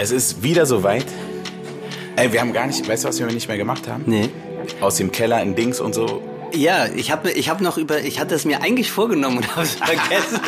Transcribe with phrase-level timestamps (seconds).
[0.00, 1.06] Es ist wieder soweit.
[2.14, 4.04] Ey, wir haben gar nicht, weißt du, was wir nicht mehr gemacht haben?
[4.06, 4.28] Nee.
[4.80, 6.22] Aus dem Keller in Dings und so.
[6.54, 9.62] Ja, ich habe ich hab noch über, ich hatte es mir eigentlich vorgenommen und habe
[9.62, 10.40] es vergessen.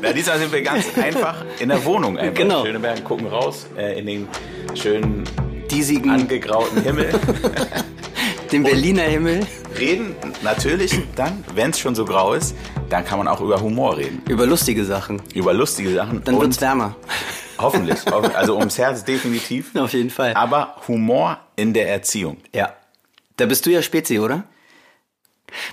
[0.00, 2.16] Na, diesmal sind wir ganz einfach in der Wohnung.
[2.16, 2.34] Einfach.
[2.34, 2.64] Genau.
[2.64, 4.28] Schöneberg gucken raus äh, in den
[4.76, 5.24] schönen
[5.68, 7.10] Diesigen, angegrauten Himmel.
[8.52, 9.40] den Berliner Himmel.
[9.80, 10.14] reden
[10.44, 12.54] natürlich dann, wenn es schon so grau ist,
[12.88, 14.22] dann kann man auch über Humor reden.
[14.28, 15.20] Über lustige Sachen.
[15.34, 16.22] Über lustige Sachen.
[16.22, 16.94] Dann wird's wärmer.
[17.62, 17.98] Hoffentlich.
[18.34, 19.74] Also ums Herz definitiv.
[19.76, 20.34] Auf jeden Fall.
[20.34, 22.38] Aber Humor in der Erziehung.
[22.52, 22.74] Ja.
[23.36, 24.44] Da bist du ja Spezi, oder?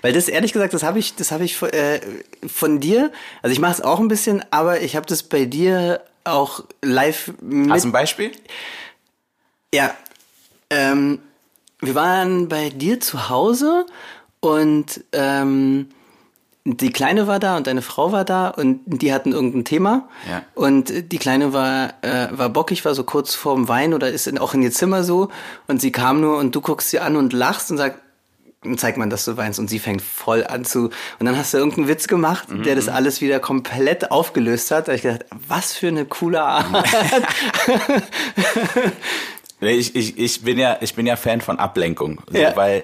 [0.02, 2.02] Weil das ehrlich gesagt, das habe ich, das habe ich äh,
[2.47, 3.11] von dir.
[3.41, 7.33] Also ich mache es auch ein bisschen, aber ich habe das bei dir auch live
[7.41, 7.71] mit.
[7.71, 8.31] Hast du ein Beispiel?
[9.73, 9.95] Ja.
[10.69, 11.19] Ähm,
[11.80, 13.85] wir waren bei dir zu Hause
[14.41, 15.89] und ähm,
[16.65, 20.09] die Kleine war da und deine Frau war da und die hatten irgendein Thema.
[20.29, 20.43] Ja.
[20.55, 24.38] Und die Kleine war, äh, war bockig, war so kurz vorm Wein oder ist in,
[24.38, 25.29] auch in ihr Zimmer so.
[25.67, 27.99] Und sie kam nur und du guckst sie an und lachst und sagst,
[28.75, 31.57] zeigt man, dass du weinst und sie fängt voll an zu und dann hast du
[31.57, 34.89] irgendeinen Witz gemacht, der das alles wieder komplett aufgelöst hat.
[34.89, 36.66] Da hab ich gedacht, was für eine coole Art.
[39.61, 42.21] Ich, ich, ich, bin ja, ich bin ja Fan von Ablenkung.
[42.31, 42.55] So, Ja.
[42.55, 42.83] Weil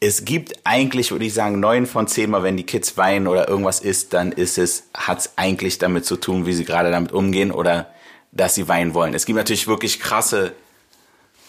[0.00, 3.48] es gibt eigentlich, würde ich sagen, neun von zehn Mal, wenn die Kids weinen oder
[3.48, 7.12] irgendwas ist, dann ist es, hat es eigentlich damit zu tun, wie sie gerade damit
[7.12, 7.92] umgehen oder
[8.30, 9.14] dass sie weinen wollen.
[9.14, 10.54] Es gibt natürlich wirklich krasse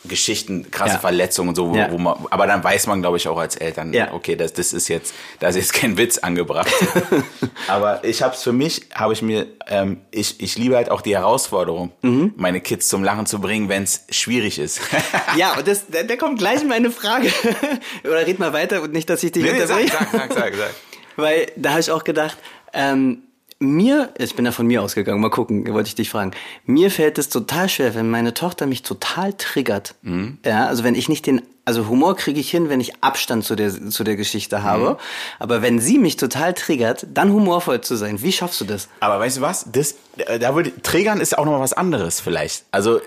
[0.06, 1.00] Geschichten, krasse Ja.
[1.00, 1.92] Verletzungen und so, wo, Ja.
[1.92, 4.14] wo man, aber dann weiß man, glaube ich, auch als Eltern, Ja.
[4.14, 6.72] okay, das, das ist jetzt, da ist jetzt kein Witz angebracht.
[7.68, 11.02] aber ich habe es für mich, habe ich mir, ähm, ich, ich liebe halt auch
[11.02, 12.34] die Herausforderung, Mhm.
[12.38, 14.80] meine Kids zum Lachen zu bringen, wenn es schwierig ist.
[15.38, 17.32] ja, und das, da, da kommt gleich meine Frage.
[18.04, 19.92] oder red mal weiter und nicht, dass ich dich Nee, nee, sag, unterbreche.
[20.12, 20.74] sag, sag, sag, sag.
[21.18, 22.38] Weil da habe ich auch gedacht,
[22.74, 23.24] ähm,
[23.60, 26.32] mir, ich bin ja von mir ausgegangen, mal gucken, wollte ich dich fragen.
[26.66, 29.96] Mir fällt es total schwer, wenn meine Tochter mich total triggert.
[30.02, 30.38] Mhm.
[30.46, 33.56] Ja, also wenn ich nicht den, also Humor kriege ich hin, wenn ich Abstand zu
[33.56, 34.92] der, zu der Geschichte habe.
[34.92, 34.96] Mhm.
[35.40, 38.88] Aber wenn sie mich total triggert, dann humorvoll zu sein, wie schaffst du das?
[39.02, 39.66] Aber weißt du was?
[39.72, 39.96] Das,
[40.40, 42.64] da würde, Trägern ist auch noch mal was anderes vielleicht.
[42.72, 43.02] Also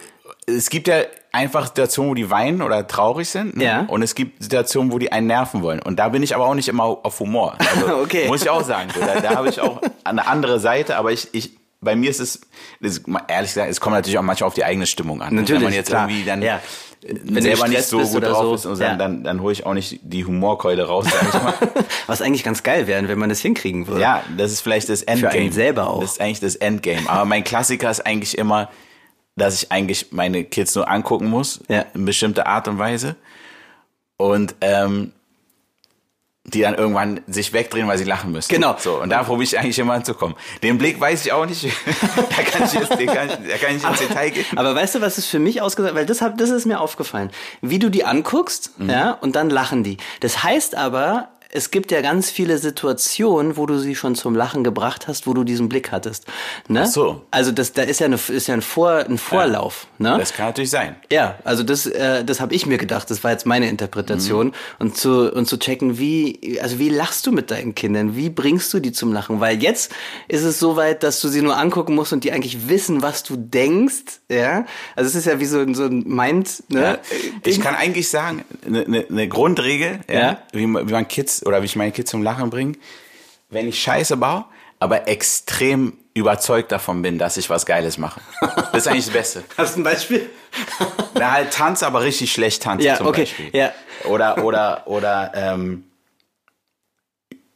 [0.47, 1.03] es gibt ja
[1.33, 3.57] einfach Situationen, wo die weinen oder traurig sind.
[3.57, 3.65] Ne?
[3.65, 3.81] Ja.
[3.89, 5.81] Und es gibt Situationen, wo die einen nerven wollen.
[5.81, 7.57] Und da bin ich aber auch nicht immer auf Humor.
[7.59, 8.29] Also, Okay.
[8.29, 8.91] Muss ich auch sagen.
[8.95, 12.21] So, da da habe ich auch eine andere Seite, aber ich, ich bei mir ist
[12.21, 12.41] es,
[12.81, 15.35] ist ehrlich gesagt, es kommt natürlich auch manchmal auf die eigene Stimmung an.
[15.35, 16.09] Natürlich, Wenn man jetzt klar.
[16.09, 16.61] irgendwie dann Ja.
[17.25, 18.55] Wenn selber nicht so gut drauf so.
[18.55, 18.91] ist, und Ja.
[18.91, 21.55] dann, dann, dann hole ich auch nicht die Humorkeule raus, sag ich mal.
[22.07, 24.01] Was eigentlich ganz geil wäre, wenn man das hinkriegen würde.
[24.01, 25.33] Ja, das ist vielleicht das Endgame.
[25.35, 26.01] einen selber auch.
[26.03, 27.09] Das ist eigentlich das Endgame.
[27.11, 28.69] Aber mein Klassiker ist eigentlich immer,
[29.37, 31.87] dass ich eigentlich meine Kids nur angucken muss, Ja.
[31.95, 33.17] in bestimmter Art und Weise.
[34.17, 35.13] Und ähm,
[36.45, 38.53] die dann irgendwann sich wegdrehen, weil sie lachen müssen.
[38.53, 38.75] Genau.
[38.77, 40.37] So, und da probiere ich eigentlich immer anzukommen.
[40.65, 41.65] Den Blick weiß ich auch nicht.
[42.17, 44.45] da kann ich jetzt, den kann ich, da kann ich ins Detail gehen.
[44.57, 47.31] Aber weißt du, was es für mich ausgesagt Weil das, hab, das ist mir aufgefallen.
[47.61, 48.91] Wie du die anguckst, Mhm.
[48.91, 49.99] ja, und dann lachen die.
[50.19, 54.65] Das heißt aber, es gibt ja ganz viele Situationen, wo du sie schon zum Lachen
[54.65, 56.25] gebracht hast, wo du diesen Blick hattest.
[56.67, 56.83] Ne?
[56.85, 57.23] Ach so.
[57.31, 59.87] Also das, da ist ja, eine, ist ja ein, Vor, ein Vorlauf.
[59.99, 60.17] Ne?
[60.19, 60.97] Das kann natürlich sein.
[61.11, 63.11] Ja, also das, äh, das habe ich mir gedacht.
[63.11, 64.53] Das war jetzt meine Interpretation Mhm.
[64.79, 68.17] und zu und zu checken, wie also wie lachst du mit deinen Kindern?
[68.17, 69.41] Wie bringst du die zum Lachen?
[69.41, 69.93] Weil jetzt
[70.29, 73.23] ist es so weit, dass du sie nur angucken musst und die eigentlich wissen, was
[73.25, 74.21] du denkst.
[74.31, 74.65] Ja,
[74.97, 76.63] also es ist ja wie so, ein- so ein Mind.
[76.69, 76.81] Ne?
[76.81, 76.99] Ja.
[77.45, 80.19] Ich kann eigentlich sagen, eine ne, ne Grundregel, ja.
[80.21, 80.39] Ja.
[80.53, 82.75] wie, man, wie man Kids oder wie ich meine Kids zum Lachen bringe,
[83.51, 84.45] wenn ich Scheiße baue,
[84.79, 88.21] aber extrem überzeugt davon bin, dass ich was Geiles mache.
[88.73, 89.45] Das ist eigentlich das Beste.
[89.57, 90.29] Hast du ein Beispiel?
[91.15, 93.51] Na halt tanze, aber richtig schlecht tanze Ja, zum okay, Beispiel.
[93.53, 93.73] ja.
[94.05, 95.85] Oder oder oder ähm,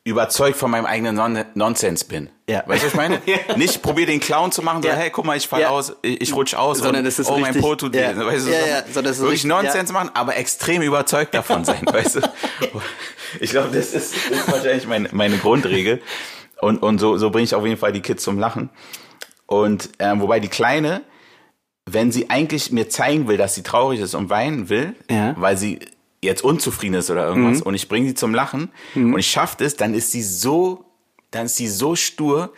[0.06, 2.30] überzeugt von meinem eigenen Non Nonsens bin.
[2.48, 2.62] Ja.
[2.66, 3.20] Weißt du, was ich meine?
[3.26, 3.56] Ja.
[3.56, 4.94] Nicht probier den Clown zu machen, so, Ja.
[4.94, 5.70] hey, guck mal, ich fall Ja.
[5.70, 8.16] aus, ich, ich rutsch aus Sondern und es ist oh, mein Po tut ja.
[8.16, 11.34] Weißt du, Ja, so, ja, sondern es ist wirklich richtig- Nonsens machen, aber extrem überzeugt
[11.34, 12.20] davon sein, weißt du?
[13.40, 16.00] Ich glaube, das ist, das ist wahrscheinlich meine, meine Grundregel.
[16.60, 18.70] Und, und so, so bringe ich auf jeden Fall die Kids zum Lachen.
[19.46, 21.02] Und ähm, wobei die Kleine,
[21.84, 25.34] wenn sie eigentlich mir zeigen will, dass sie traurig ist und weinen will, Ja.
[25.36, 25.80] weil sie
[26.22, 29.76] jetzt unzufrieden ist oder irgendwas, und ich bringe sie zum Lachen und ich schaffe es,
[29.76, 30.84] dann ist sie so,
[31.30, 32.52] dann ist sie so stur,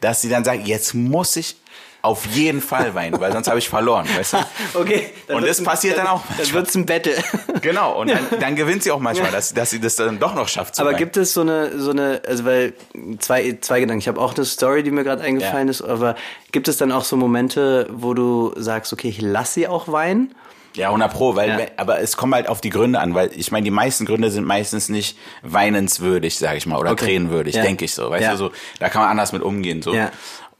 [0.00, 1.56] dass sie dann sagt, jetzt muss ich
[2.02, 4.38] auf jeden Fall weinen, weil sonst habe ich verloren, weißt du?
[4.74, 5.06] Okay.
[5.28, 6.54] Und das ein- passiert dann auch Dann manchmal.
[6.62, 7.14] wird's ein Battle.
[7.62, 10.48] Genau, und dann, dann gewinnt sie auch manchmal, dass, dass sie das dann doch noch
[10.48, 10.98] schafft zu Aber weinen.
[10.98, 12.74] gibt es so eine, so eine, also weil
[13.20, 14.00] zwei, zwei Gedanken.
[14.00, 15.70] Ich habe auch eine Story, die mir gerade eingefallen Ja.
[15.70, 16.14] ist, aber
[16.52, 20.34] gibt es dann auch so Momente, wo du sagst, okay, ich lass sie auch weinen?
[20.76, 21.58] Ja, 100 Pro, weil, Ja.
[21.76, 24.44] aber es kommt halt auf die Gründe an, weil ich meine, die meisten Gründe sind
[24.44, 27.06] meistens nicht weinenswürdig, sag ich mal, oder Okay.
[27.06, 27.62] tränenwürdig, Ja.
[27.62, 28.10] denke ich so.
[28.10, 28.32] Weißt Ja.
[28.32, 29.94] du, so, da kann man anders mit umgehen, so.
[29.94, 30.10] Ja.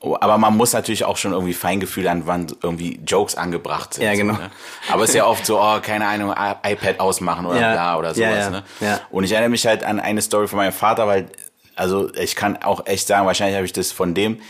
[0.00, 4.04] Oh, Aber man muss natürlich auch schon irgendwie Feingefühl an, wann irgendwie Jokes angebracht sind.
[4.04, 4.34] Ja, genau.
[4.34, 4.50] So, ne?
[4.92, 7.72] Aber es ist ja oft so, oh, keine Ahnung, iPad ausmachen oder Ja.
[7.72, 8.28] bla oder sowas.
[8.28, 8.50] Ja, ja.
[8.50, 8.62] Ne?
[8.80, 9.00] Ja.
[9.10, 11.30] Und ich erinnere mich halt an eine Story von meinem Vater, weil,
[11.74, 14.42] also ich kann auch echt sagen, wahrscheinlich habe ich das von dem,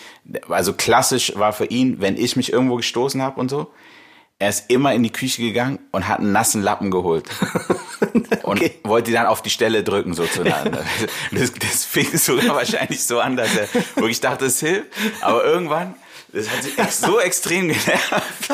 [0.48, 3.70] also klassisch war für ihn, wenn ich mich irgendwo gestoßen habe und so,
[4.38, 7.28] er ist immer in die Küche gegangen und hat einen nassen Lappen geholt.
[8.42, 10.76] Und wollte die dann auf die Stelle drücken, sozusagen.
[11.32, 13.66] Das, das fing sogar wahrscheinlich so an, dass er
[13.96, 14.88] wirklich dachte, es hilft.
[15.22, 15.94] Aber irgendwann,
[16.30, 18.50] das hat sich so extrem genervt.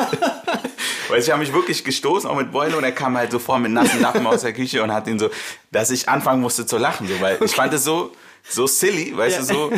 [1.09, 3.71] Weil ich habe mich wirklich gestoßen, auch mit Beule, und er kam halt sofort mit
[3.71, 5.29] nassen Lappen aus der Küche und hat ihn so,
[5.71, 8.13] dass ich anfangen musste zu lachen, so, weil ich fand es so,
[8.47, 9.71] so silly, weißt du, so.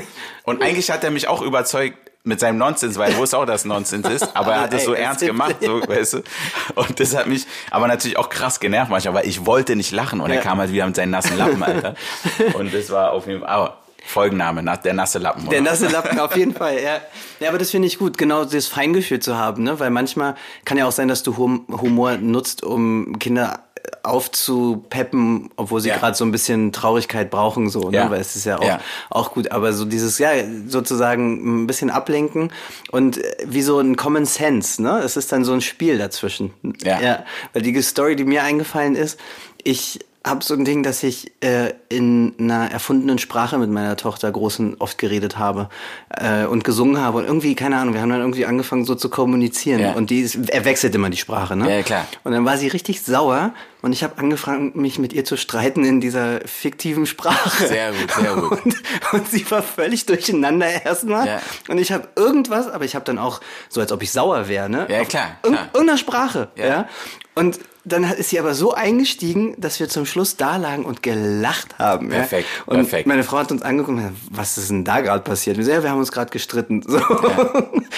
[0.43, 3.61] Und eigentlich hat er mich auch überzeugt, mit seinem Nonsens, weil er wusste auch, dass
[3.61, 6.17] es Nonsens ist, aber er hat es so ernst gemacht, so, weißt du.
[6.75, 10.21] Und das hat mich aber natürlich auch krass genervt manchmal, weil ich wollte nicht lachen
[10.21, 10.41] und er Ja.
[10.41, 11.95] kam halt wieder mit seinen nassen Lappen, Alter.
[12.53, 15.47] Und das war auf jeden Fall, aber Folgenname, na- der nasse Lappen.
[15.49, 15.71] Der oder?
[15.71, 16.99] nasse Lappen, auf jeden Fall, ja.
[17.39, 19.79] Ja, aber das finde ich gut, genau das Feingefühl zu haben, ne?
[19.79, 20.35] Weil manchmal
[20.65, 23.62] kann ja auch sein, dass du Hum- Humor nutzt, um Kinder
[24.03, 25.97] aufzupeppen, obwohl sie Ja.
[25.97, 27.97] gerade so ein bisschen Traurigkeit brauchen, so, ne?
[27.97, 28.11] Ja.
[28.11, 28.79] Weil es ist ja auch, Ja.
[29.09, 29.51] auch gut.
[29.51, 30.29] Aber so dieses, ja,
[30.67, 32.51] sozusagen ein bisschen ablenken
[32.91, 34.99] und äh, wie so ein Common Sense, ne?
[35.03, 36.53] Es ist dann so ein Spiel dazwischen.
[36.83, 36.99] Ja.
[37.01, 37.25] ja.
[37.53, 39.19] Weil die Story, die mir eingefallen ist,
[39.63, 44.31] ich habe so ein Ding, dass ich äh, in einer erfundenen Sprache mit meiner Tochter
[44.31, 45.67] Großen oft geredet habe
[46.09, 49.09] äh, und gesungen habe und irgendwie, keine Ahnung, wir haben dann irgendwie angefangen so zu
[49.09, 49.91] kommunizieren Ja.
[49.93, 51.69] und die ist, er wechselt immer die Sprache, ne?
[51.77, 52.07] Ja, klar.
[52.23, 55.83] Und dann war sie richtig sauer und ich habe angefangen, mich mit ihr zu streiten
[55.83, 57.67] in dieser fiktiven Sprache.
[57.67, 58.51] Sehr gut, sehr gut.
[58.65, 58.75] Und,
[59.11, 61.27] und sie war völlig durcheinander erstmal.
[61.27, 61.41] Ja.
[61.67, 64.69] Und ich habe irgendwas, aber ich habe dann auch so, als ob ich sauer wäre,
[64.69, 64.87] ne?
[64.89, 65.67] Ja, klar, klar.
[65.73, 66.65] Irgendeiner Sprache, Ja.
[66.65, 66.87] ja.
[67.35, 71.77] Und dann ist sie aber so eingestiegen, dass wir zum Schluss da lagen und gelacht
[71.79, 72.09] haben.
[72.09, 72.63] Perfekt, ja?
[72.65, 73.07] Und perfekt.
[73.07, 75.57] meine Frau hat uns angeguckt und gesagt, was ist denn da gerade passiert?
[75.57, 76.81] Wir, so, ja, wir haben uns gerade gestritten.
[76.85, 76.99] So.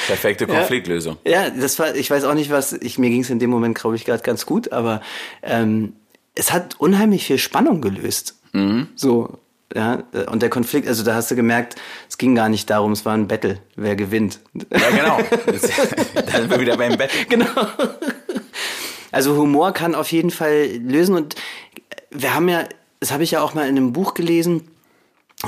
[0.08, 1.18] Perfekte Konfliktlösung.
[1.26, 3.78] Ja, das war, ich weiß auch nicht, was, ich, mir ging es in dem Moment,
[3.78, 5.02] glaube ich, gerade ganz gut, aber
[5.44, 5.94] ähm,
[6.34, 8.36] es hat unheimlich viel Spannung gelöst.
[8.54, 8.88] Mhm.
[8.96, 9.38] So,
[9.74, 11.76] ja, und der Konflikt, also da hast du gemerkt,
[12.10, 14.40] es ging gar nicht darum, es war ein Battle, wer gewinnt.
[14.72, 15.20] Ja, genau.
[15.46, 15.62] Das,
[16.26, 17.12] da sind wir wieder beim Bett.
[17.30, 17.48] genau.
[19.16, 21.36] Also Humor kann auf jeden Fall lösen und
[22.12, 22.66] wir haben ja,
[23.00, 24.68] das habe ich ja auch mal in einem Buch gelesen,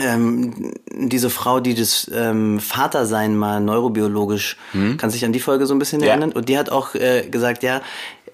[0.01, 4.57] ähm, diese Frau, die das ähm, Vatersein mal neurobiologisch,
[4.97, 6.09] kann sich an die Folge so ein bisschen Ja.
[6.09, 6.31] erinnern?
[6.31, 7.81] Und die hat auch äh, gesagt, ja,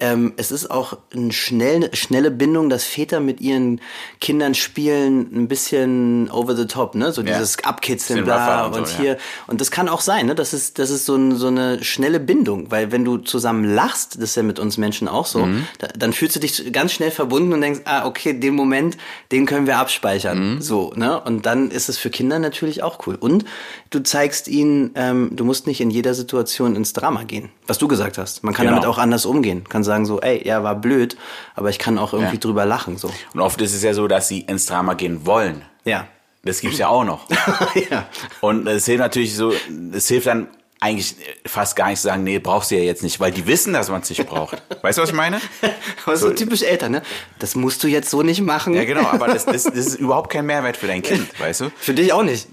[0.00, 3.80] ähm, es ist auch eine schnell, schnelle Bindung, dass Väter mit ihren
[4.20, 7.12] Kindern spielen, ein bisschen over the top, ne?
[7.12, 7.32] So Ja.
[7.38, 9.12] dieses Abkitzeln, bla und und, so, hier.
[9.12, 9.16] ja.
[9.46, 10.34] Und das kann auch sein, ne?
[10.34, 14.16] Das ist, das ist so, ein, so eine schnelle Bindung, weil wenn du zusammen lachst,
[14.16, 15.66] das ist ja mit uns Menschen auch so, Mhm.
[15.78, 18.96] da, dann fühlst du dich ganz schnell verbunden und denkst, ah, okay, den Moment,
[19.32, 19.80] den können wir Mhm.
[19.80, 20.60] abspeichern.
[20.60, 21.20] So, ne?
[21.20, 23.14] Und dann ist es für Kinder natürlich auch cool.
[23.14, 23.44] Und
[23.90, 27.50] du zeigst ihnen, ähm, du musst nicht in jeder Situation ins Drama gehen.
[27.66, 28.42] Was du gesagt hast.
[28.44, 28.76] Man kann Genau.
[28.80, 29.64] damit auch anders umgehen.
[29.68, 31.16] Kann sagen so, ey, ja, war blöd,
[31.54, 32.40] aber ich kann auch irgendwie Ja.
[32.40, 32.96] drüber lachen.
[32.98, 33.10] So.
[33.32, 35.62] Und oft ist es ja so, dass sie ins Drama gehen wollen.
[35.84, 36.06] Ja.
[36.42, 37.26] Das gibt's ja auch noch.
[37.90, 38.06] ja.
[38.40, 39.52] Und es hilft natürlich so,
[39.92, 40.48] es hilft dann
[40.80, 41.16] eigentlich
[41.46, 43.88] fast gar nicht zu sagen, nee, brauchst du ja jetzt nicht, weil die wissen, dass
[43.88, 44.62] man es nicht braucht.
[44.82, 45.40] Weißt du, was ich meine?
[46.04, 47.02] Aber so typisch Eltern, ne?
[47.38, 48.74] Das musst du jetzt so nicht machen.
[48.74, 51.70] Ja, genau, aber das, das, das ist überhaupt kein Mehrwert für dein Kind, weißt du?
[51.76, 52.48] Für dich auch nicht.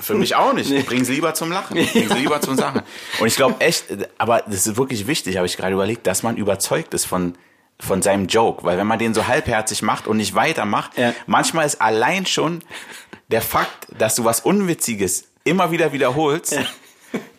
[0.00, 0.86] Für mich auch nicht.
[0.86, 1.74] Bring sie lieber zum Lachen.
[1.76, 2.82] Bring sie lieber zum Sachen.
[3.20, 3.84] Und ich glaube echt,
[4.18, 7.34] aber das ist wirklich wichtig, habe ich gerade überlegt, dass man überzeugt ist von,
[7.78, 8.64] von seinem Joke.
[8.64, 11.12] Weil wenn man den so halbherzig macht und nicht weitermacht, Ja.
[11.26, 12.62] manchmal ist allein schon
[13.28, 16.58] der Fakt, dass du was Unwitziges immer wieder wiederholst,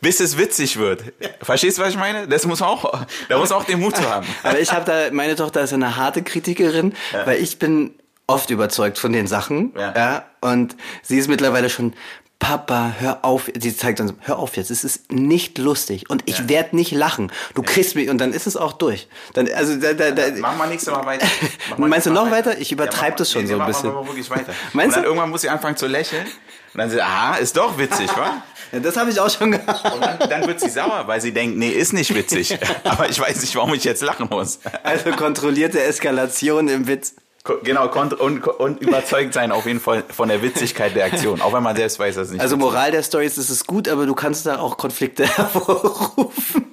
[0.01, 1.03] bis es witzig wird.
[1.41, 2.27] Verstehst du, was ich meine?
[2.27, 4.25] Das muss auch, da muss auch den Mut zu haben.
[4.43, 6.93] Aber ich habe da, meine Tochter ist eine harte Kritikerin,
[7.25, 7.93] weil ich bin
[8.27, 9.73] oft überzeugt von den Sachen.
[9.77, 10.25] Ja.
[10.41, 11.93] und sie ist mittlerweile schon,
[12.39, 13.49] Papa, hör auf.
[13.57, 16.49] Sie zeigt dann so, hör auf jetzt, es ist nicht lustig und ich Ja.
[16.49, 17.31] werd nicht lachen.
[17.55, 19.07] Du kriegst mich und dann ist es auch durch.
[19.33, 21.25] Dann, also, da, da, da, Mach mal nächstes Mal weiter.
[21.77, 22.57] Meinst du noch Mal weiter?
[22.59, 23.93] Ich übertreib mach das schon mal- so ein bisschen.
[23.93, 24.53] Mal wirklich weiter.
[24.73, 25.07] Meinst und dann du?
[25.09, 26.25] irgendwann muss sie anfangen zu lächeln.
[26.73, 28.43] Und dann sie, aha, ist doch witzig, wa?
[28.73, 29.93] ja, das habe ich auch schon gehabt.
[29.93, 32.57] Und dann, dann wird sie sauer, weil sie denkt, nee, ist nicht witzig.
[32.83, 34.59] Aber ich weiß nicht, warum ich jetzt lachen muss.
[34.83, 37.15] Also kontrollierte Eskalation im Witz.
[37.63, 38.13] Genau, und,
[38.47, 41.99] und überzeugt sein auf jeden Fall von der Witzigkeit der Aktion, auch wenn man selbst
[41.99, 44.45] weiß, dass es nicht Also Moral der Story ist, es ist gut, aber du kannst
[44.47, 46.65] da auch Konflikte hervorrufen.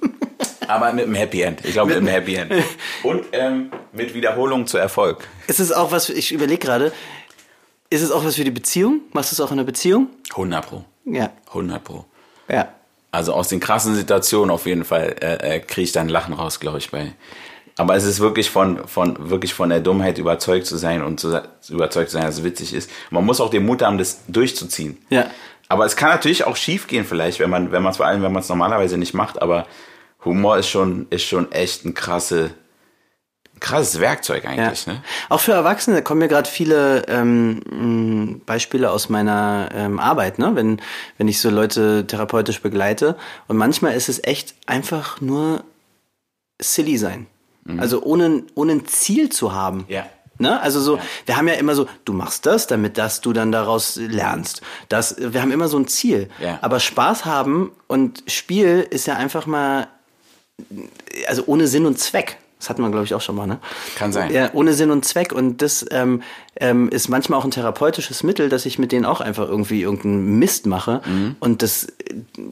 [0.67, 1.63] Aber mit einem Happy End.
[1.63, 2.51] Ich glaube, mit einem Happy End.
[3.03, 5.27] Und ähm, mit Wiederholung zu Erfolg.
[5.47, 6.91] Ist es auch was, ich überlege gerade,
[7.89, 9.01] ist es auch was für die Beziehung?
[9.11, 10.07] Machst du es auch in der Beziehung?
[10.31, 10.85] 100 Pro.
[11.05, 11.29] Ja.
[11.49, 12.05] 100 Pro.
[12.49, 12.69] Ja.
[13.11, 16.59] Also aus den krassen Situationen auf jeden Fall äh, äh, kriege ich dann Lachen raus,
[16.59, 17.13] glaube ich, bei.
[17.77, 21.41] Aber es ist wirklich von, von, wirklich von der Dummheit überzeugt zu sein und zu,
[21.69, 22.89] überzeugt zu sein, dass es witzig ist.
[23.09, 24.97] Man muss auch den Mut haben, das durchzuziehen.
[25.09, 25.25] Ja.
[25.69, 28.21] Aber es kann natürlich auch schief gehen vielleicht, wenn man, wenn man es vor allem,
[28.21, 29.65] wenn man es normalerweise nicht macht, aber
[30.23, 32.51] Humor ist schon, ist schon echt ein krasse,
[33.59, 34.93] krasses Werkzeug eigentlich, Ja.
[34.93, 35.03] ne?
[35.29, 40.51] Auch für Erwachsene kommen mir gerade viele ähm, Beispiele aus meiner ähm, Arbeit, ne?
[40.53, 40.79] wenn,
[41.17, 43.15] wenn ich so Leute therapeutisch begleite.
[43.47, 45.63] Und manchmal ist es echt einfach nur
[46.61, 47.25] silly sein.
[47.77, 49.79] Also ohne, ohne ein Ziel zu haben.
[49.79, 49.85] Mhm.
[49.87, 50.05] Ja.
[50.39, 50.59] Ne?
[50.59, 53.95] Also so, wir haben ja immer so, du machst das, damit das du dann daraus
[53.95, 54.61] lernst.
[54.89, 56.29] Das, wir haben immer so ein Ziel.
[56.41, 56.59] Ja.
[56.61, 59.87] Aber Spaß haben und Spiel ist ja einfach mal,
[61.27, 62.37] also ohne Sinn und Zweck.
[62.63, 63.59] Das hatten wir, glaube ich, auch schon mal, ne?
[63.97, 64.31] Kann sein.
[64.31, 65.33] Ja, ohne Sinn und Zweck.
[65.33, 66.21] Und das ähm,
[66.55, 70.39] ähm, ist manchmal auch ein therapeutisches Mittel, dass ich mit denen auch einfach irgendwie irgendeinen
[70.39, 71.01] Mist mache.
[71.05, 71.35] Mhm.
[71.41, 71.87] Und das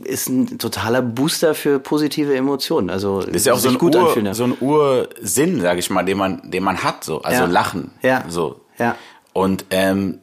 [0.03, 2.89] ist ein totaler Booster für positive Emotionen.
[2.89, 4.25] Also Das ist ja auch so ein, gut Ur, anfühlen.
[4.25, 4.33] ja.
[4.33, 7.21] so ein Ursinn, sag ich mal, den man, den man hat, so.
[7.21, 7.47] Also Ja.
[7.49, 7.91] Lachen.
[8.01, 8.25] Ja.
[8.27, 8.59] So.
[8.77, 8.97] Ja.
[9.31, 10.19] Und ähm,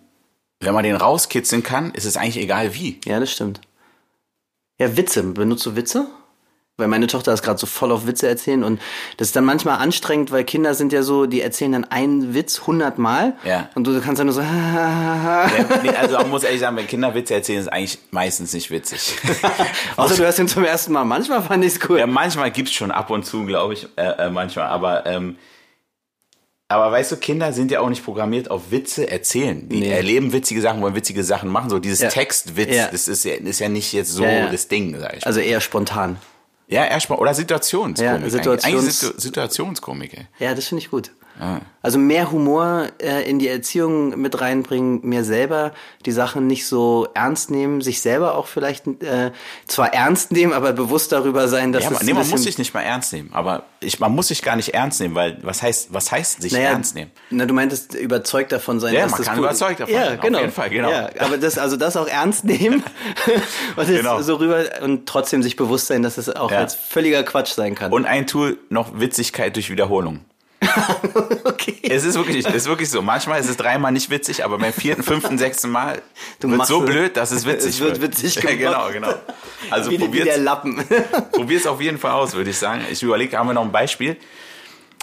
[0.60, 3.00] wenn man den rauskitzeln kann, ist es eigentlich egal wie.
[3.06, 3.62] Ja, das stimmt.
[4.78, 5.22] Ja, Witze.
[5.22, 6.08] Benutzt du Witze?
[6.80, 8.80] Weil meine Tochter ist gerade so voll auf Witze erzählen und
[9.16, 12.68] das ist dann manchmal anstrengend, weil Kinder sind ja so, die erzählen dann einen Witz
[12.68, 13.68] hundertmal Ja.
[13.74, 15.50] und du kannst dann nur so Ja,
[15.82, 19.16] nee, also man muss ehrlich sagen, wenn Kinder Witze erzählen, ist eigentlich meistens nicht witzig.
[19.96, 21.02] Außer du hörst ihn zum ersten Mal.
[21.04, 21.98] Manchmal fand ich's cool.
[21.98, 25.36] Ja, manchmal gibt's schon ab und zu, glaube ich, äh, äh, manchmal, aber ähm,
[26.68, 29.68] aber weißt du, Kinder sind ja auch nicht programmiert auf Witze erzählen.
[29.68, 29.90] Die Nee.
[29.90, 31.70] erleben witzige Sachen, wollen witzige Sachen machen.
[31.70, 32.08] So dieses Ja.
[32.08, 32.86] Textwitz, Ja.
[32.92, 35.26] das ist ja, ist ja nicht jetzt so Ja, das Ding, sag ich.
[35.26, 36.18] Also eher spontan.
[36.68, 37.98] Ja, erstmal oder Situationskomik.
[38.10, 38.34] Ja, eigentlich.
[38.34, 40.14] Situations- eigentlich Situ Situationskomik.
[40.14, 40.26] Ey.
[40.38, 41.10] Ja, das finde ich gut.
[41.80, 45.72] Also mehr Humor äh, in die Erziehung mit reinbringen, mehr selber
[46.04, 49.30] die Sachen nicht so ernst nehmen, sich selber auch vielleicht äh,
[49.66, 52.74] zwar ernst nehmen, aber bewusst darüber sein, dass Ja, es nee, man muss sich nicht
[52.74, 55.94] mal ernst nehmen, aber ich, man muss sich gar nicht ernst nehmen, weil was heißt,
[55.94, 57.12] was heißt sich naja, ernst nehmen?
[57.30, 60.18] Na, du meintest überzeugt davon sein, Ja, dass man das kann überzeugt davon ja, sein,
[60.18, 60.40] auf genau.
[60.40, 60.90] jeden Fall, genau.
[60.90, 62.82] Ja, aber das, also das auch ernst nehmen
[63.76, 64.20] und das Genau.
[64.22, 66.58] so rüber und trotzdem sich bewusst sein, dass es auch Ja.
[66.58, 67.92] als völliger Quatsch sein kann.
[67.92, 70.20] Und ein Tool noch Witzigkeit durch Wiederholung.
[71.44, 71.78] okay.
[71.82, 73.02] Es ist wirklich, es ist wirklich so.
[73.02, 76.02] Manchmal ist es dreimal nicht witzig, aber beim vierten, fünften, sechsten Mal
[76.40, 78.92] Du wird so blöd, dass es witzig es wird witzig ja, gemacht.
[78.92, 79.14] Genau, genau.
[79.70, 80.84] Also wie, wie probiert's, der Lappen.
[81.32, 82.82] probier's auf jeden Fall aus, würde ich sagen.
[82.90, 84.16] Ich überlege, haben wir noch ein Beispiel?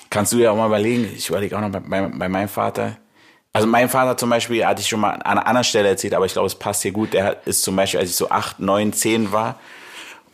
[0.09, 1.09] Kannst du ja auch mal überlegen.
[1.15, 2.97] Ich überlege auch noch bei, bei, bei meinem Vater.
[3.53, 6.25] Also mein Vater zum Beispiel, hatte ich schon mal an einer anderen Stelle erzählt, aber
[6.25, 7.13] ich glaube, es passt hier gut.
[7.13, 9.59] Der ist zum Beispiel, als ich so acht, neun, zehn war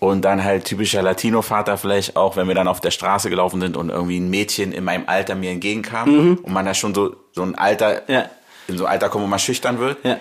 [0.02, 3.78] und dann halt typischer Latino-Vater vielleicht auch, wenn wir dann auf der Straße gelaufen sind
[3.78, 7.44] und irgendwie ein Mädchen in meinem Alter mir entgegenkam und man da schon so, so
[7.44, 8.14] ein Alter, Mhm.
[8.14, 8.26] Ja.
[8.68, 10.18] in so ein Alter kommt, wo man schüchtern wird, Ja.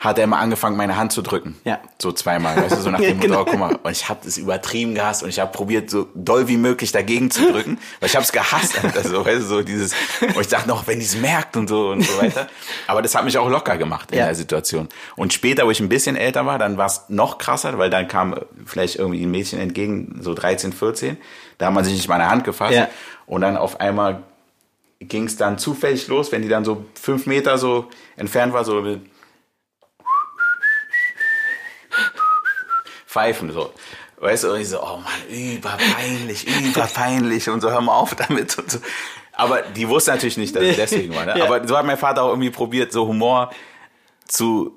[0.00, 1.56] Hat er immer angefangen, meine Hand zu drücken.
[1.64, 1.80] Ja.
[2.00, 3.40] So zweimal, weißt du, so nach dem Motto, genau.
[3.40, 6.46] oh, guck mal, und ich habe das übertrieben gehasst und ich habe probiert, so doll
[6.46, 9.62] wie möglich dagegen zu drücken, weil ich habe es gehasst, Alter, so, weißt du, so
[9.62, 12.46] dieses, und ich dachte noch, wenn die es merkt und so und so weiter.
[12.86, 14.26] Aber das hat mich auch locker gemacht in Ja.
[14.26, 14.88] der Situation.
[15.16, 18.06] Und später, wo ich ein bisschen älter war, dann war es noch krasser, weil dann
[18.06, 21.16] kam äh, vielleicht irgendwie ein Mädchen entgegen, so 13, 14,
[21.58, 22.88] da hat man sich nicht mal eine Hand gefasst Ja.
[23.26, 24.22] und dann auf einmal
[25.00, 27.86] ging es dann zufällig los, wenn die dann so fünf Meter so
[28.16, 28.84] entfernt war, so
[33.18, 33.72] pfeifen so.
[34.20, 38.58] Weißt du, und ich so, oh Mann, überpeinlich, überpeinlich und so, hör mal auf damit
[38.58, 38.78] und so.
[39.32, 41.24] Aber die wusste natürlich nicht, dass es deswegen war.
[41.24, 41.34] Ne?
[41.38, 41.44] Ja.
[41.44, 43.50] Aber so hat mein Vater auch irgendwie probiert, so Humor
[44.26, 44.74] zu,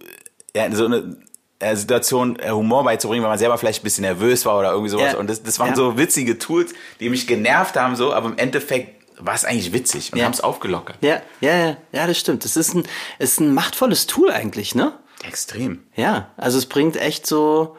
[0.56, 1.18] ja, so eine
[1.60, 4.90] äh, Situation, äh, Humor beizubringen, weil man selber vielleicht ein bisschen nervös war oder irgendwie
[4.90, 5.14] sowas.
[5.14, 5.18] Ja.
[5.20, 5.76] Und das, das waren Ja.
[5.76, 10.14] so witzige Tools, die mich genervt haben, so, aber im Endeffekt war es eigentlich witzig
[10.14, 10.26] und Ja.
[10.26, 10.98] haben es aufgelockert.
[11.02, 12.46] Ja, ja, ja, ja, das stimmt.
[12.46, 12.84] Das ist ein,
[13.18, 14.94] ist ein machtvolles Tool eigentlich, ne?
[15.28, 15.84] Extrem.
[15.96, 17.76] Ja, also es bringt echt so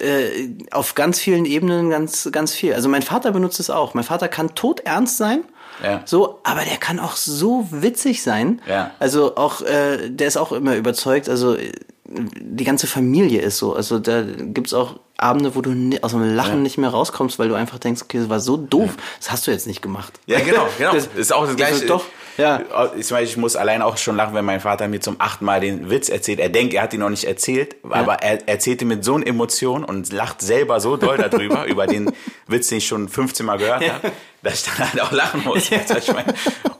[0.00, 2.74] äh, auf ganz vielen Ebenen ganz, ganz viel.
[2.74, 3.94] Also mein Vater benutzt es auch.
[3.94, 5.44] Mein Vater kann todernst sein.
[5.82, 6.02] Ja.
[6.04, 8.60] So, aber der kann auch so witzig sein.
[8.68, 8.90] Ja.
[8.98, 11.72] Also auch, äh, der ist auch immer überzeugt, also äh,
[12.06, 13.74] die ganze Familie ist so.
[13.74, 15.70] Also da gibt's auch Abende, wo du
[16.02, 16.60] aus dem Lachen Ja.
[16.60, 19.50] nicht mehr rauskommst, weil du einfach denkst, okay, das war so doof, das hast du
[19.50, 20.12] jetzt nicht gemacht.
[20.26, 20.92] Ja, genau, genau.
[20.94, 21.74] Das- Das ist auch das Gleiche.
[21.76, 22.04] ist doch,
[22.38, 22.60] ja.
[22.96, 25.44] Ich, zum Beispiel, ich muss allein auch schon lachen, wenn mein Vater mir zum achten
[25.44, 26.40] Mal den Witz erzählt.
[26.40, 29.26] Er denkt, er hat ihn noch nicht erzählt, aber er erzählt ihn mit so einer
[29.26, 32.10] Emotion und lacht selber so doll darüber, über den
[32.46, 34.12] Witz, den ich schon 15 Mal gehört habe,
[34.42, 35.70] dass ich dann halt auch lachen muss.
[35.70, 36.32] Ich meine?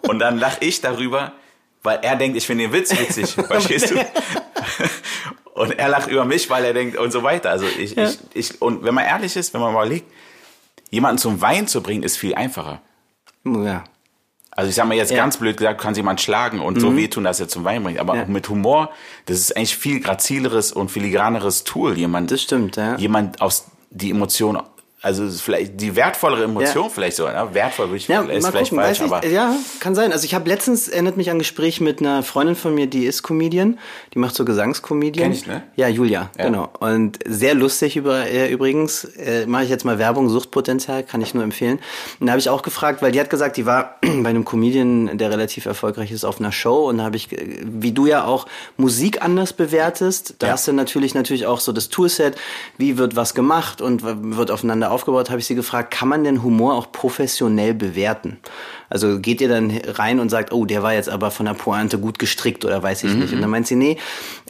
[0.09, 1.33] Und dann lache ich darüber,
[1.83, 3.31] weil er denkt, ich finde den Witz witzig.
[3.47, 3.95] Verstehst du?
[5.61, 7.51] Und er lacht über mich, weil er denkt und so weiter.
[7.51, 10.11] Also ich, ich, ich, und wenn man ehrlich ist, wenn man mal überlegt,
[10.91, 12.81] jemanden zum Wein zu bringen, ist viel einfacher.
[13.45, 13.85] Ja.
[14.53, 15.17] Also ich sag mal jetzt Ja.
[15.17, 15.21] Mhm.
[15.21, 17.99] ganz blöd gesagt, du kannst jemand schlagen und so wehtun, dass er zum Wein bringt.
[17.99, 18.25] Aber Ja.
[18.27, 18.91] mit Humor,
[19.27, 22.97] das ist eigentlich viel grazileres und filigraneres Tool, jemand, Das stimmt, ja.
[22.97, 24.61] jemand aus die Emotion
[25.03, 26.91] also vielleicht die wertvollere Emotion Ja.
[26.91, 27.49] vielleicht so, ne?
[27.53, 30.13] wertvoll würde ich Ja, vielleicht gucken, falsch, weiß ich, aber ja, kann sein.
[30.13, 33.05] Also ich habe letztens, erinnert mich an ein Gespräch mit einer Freundin von mir, die
[33.07, 33.79] ist Comedian,
[34.15, 35.31] die macht so Gesangscomedian.
[35.31, 35.63] Kenn ich, ne?
[35.77, 36.45] Ja, Julia, Ja.
[36.47, 36.69] genau.
[36.81, 41.33] Und sehr lustig über, äh, übrigens, äh, mache ich jetzt mal Werbung, Suchtpotenzial, kann ich
[41.35, 41.79] nur empfehlen.
[42.21, 45.17] Und da habe ich auch gefragt, weil die hat gesagt, die war bei einem Comedian,
[45.17, 48.25] der relativ erfolgreich ist, auf einer Show und da habe ich, äh, wie du ja
[48.25, 50.53] auch Musik anders bewertest, da Ja.
[50.53, 52.37] hast du natürlich natürlich auch so das Toolset,
[52.77, 54.03] wie wird was gemacht und
[54.37, 58.39] wird aufeinander aufgebaut, habe ich sie gefragt, kann man denn Humor auch professionell bewerten?
[58.89, 61.99] Also geht ihr dann rein und sagt, oh, der war jetzt aber von der Pointe
[61.99, 63.33] gut gestrickt oder weiß ich nicht.
[63.33, 63.97] Und dann meint sie, nee,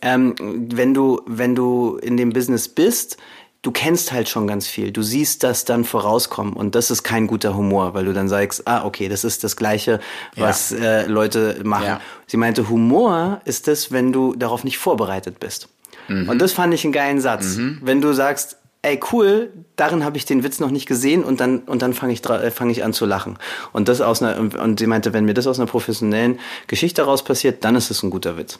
[0.02, 0.34] ähm,
[0.72, 3.18] wenn du, wenn du in dem Business bist,
[3.62, 4.90] du kennst halt schon ganz viel.
[4.90, 8.66] Du siehst das dann vorauskommen und das ist kein guter Humor, weil du dann sagst,
[8.66, 10.00] ah, okay, das ist das Gleiche,
[10.36, 11.86] was äh, Leute machen.
[11.86, 12.00] Ja.
[12.26, 15.68] Sie meinte, Humor ist das, wenn du darauf nicht vorbereitet bist.
[16.08, 17.56] Und das fand ich einen geilen Satz.
[17.82, 21.60] Wenn du sagst, ey cool, darin habe ich den Witz noch nicht gesehen und dann
[21.60, 23.38] und dann fange ich äh, fange ich an zu lachen.
[23.72, 27.22] Und das aus einer und sie meinte, wenn mir das aus einer professionellen Geschichte raus
[27.22, 28.58] passiert, dann ist es ein guter Witz.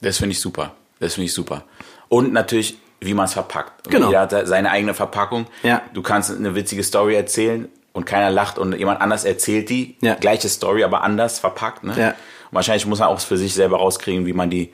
[0.00, 0.74] das finde ich super.
[1.00, 1.62] Das finde ich super.
[2.08, 3.88] Und natürlich, wie man es verpackt.
[3.88, 4.08] Genau.
[4.08, 5.46] Jeder hat seine eigene Verpackung.
[5.62, 5.82] Ja.
[5.94, 9.96] Du kannst eine witzige Story erzählen und keiner lacht und jemand anders erzählt die.
[10.00, 10.14] Ja.
[10.14, 11.84] Gleiche Story, aber anders verpackt.
[11.84, 11.94] Ne?
[11.96, 12.14] Ja.
[12.50, 14.72] Wahrscheinlich muss man auch für sich selber rauskriegen, wie man die,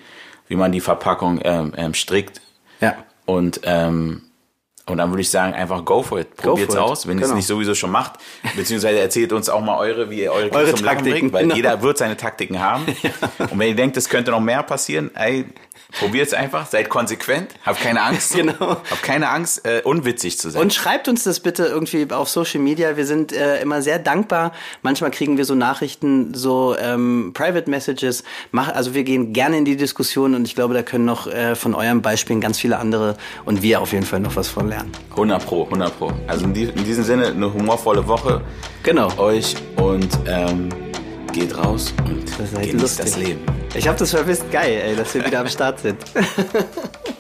[0.48, 2.40] wie man die Verpackung ähm, ähm, strickt.
[2.80, 2.96] Ja.
[3.26, 4.22] Und, ähm,
[4.86, 6.36] und dann würde ich sagen, einfach go for it.
[6.36, 7.36] Probiert's aus, wenn ihr es Genau.
[7.36, 8.14] nicht sowieso schon macht.
[8.54, 11.54] Beziehungsweise erzählt uns auch mal eure, wie ihr eure, Eure zum Taktiken, bringt, weil genau.
[11.54, 12.84] jeder wird seine Taktiken haben.
[13.38, 15.46] Und wenn ihr denkt, es könnte noch mehr passieren, ey,
[15.98, 18.34] probiert's einfach, seid konsequent, habt keine Angst.
[18.44, 18.76] Genau.
[18.90, 20.60] Habt keine Angst, äh, unwitzig zu sein.
[20.60, 22.96] Und schreibt uns das bitte irgendwie auf Social Media.
[22.96, 24.52] Wir sind äh, immer sehr dankbar.
[24.82, 28.24] Manchmal kriegen wir so Nachrichten, so ähm, Private Messages.
[28.50, 31.54] Mach, also wir gehen gerne in die Diskussion und ich glaube, da können noch äh,
[31.54, 34.73] von eurem Beispielen ganz viele andere und wir auf jeden Fall noch was von lernen.
[35.10, 36.10] 100 pro, 100 pro.
[36.26, 38.40] Also in, die, in diesem Sinne eine humorvolle Woche
[38.82, 39.08] Genau.
[39.18, 40.68] euch und ähm,
[41.32, 43.04] geht raus und Das genießt lustig.
[43.04, 43.40] das Leben.
[43.74, 44.50] Ich habe das vermisst.
[44.52, 45.98] Geil, ey, dass wir wieder am Start sind.